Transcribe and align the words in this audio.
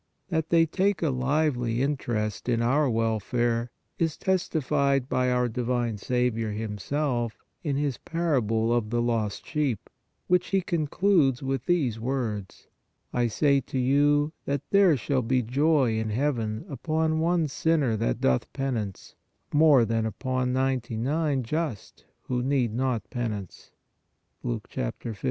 That 0.29 0.49
they 0.49 0.65
take 0.65 1.03
a 1.03 1.11
lively 1.11 1.83
inter 1.83 2.15
est 2.15 2.49
in 2.51 2.59
our 2.63 2.89
welfare 2.89 3.69
is 3.99 4.17
testified 4.17 5.07
by 5.07 5.29
our 5.29 5.47
divine 5.47 5.99
Saviour 5.99 6.49
Himself 6.49 7.37
in 7.63 7.75
His 7.75 7.99
parable 7.99 8.73
of 8.73 8.89
the 8.89 8.99
Lost 8.99 9.45
Sheep, 9.45 9.91
which 10.25 10.47
He 10.47 10.61
concludes 10.61 11.43
with 11.43 11.67
these 11.67 11.99
words:" 11.99 12.67
I 13.13 13.27
say 13.27 13.59
to 13.61 13.77
you, 13.77 14.33
that 14.45 14.61
there 14.71 14.97
shall 14.97 15.21
be 15.21 15.43
joy 15.43 15.99
in 15.99 16.09
heaven 16.09 16.65
upon 16.67 17.19
one 17.19 17.47
sinner 17.47 17.95
that 17.97 18.19
doth 18.19 18.51
penance, 18.53 19.13
more 19.53 19.85
than 19.85 20.07
upon 20.07 20.51
ninety 20.51 20.97
nine 20.97 21.43
just 21.43 22.05
who 22.23 22.41
need 22.41 22.73
not 22.73 23.07
penance" 23.11 23.69
(Luke 24.41 24.67
15. 24.67 25.15